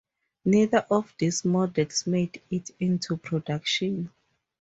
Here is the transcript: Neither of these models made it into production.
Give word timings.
Neither 0.45 0.79
of 0.89 1.13
these 1.19 1.45
models 1.45 2.07
made 2.07 2.41
it 2.49 2.71
into 2.79 3.17
production. 3.17 4.09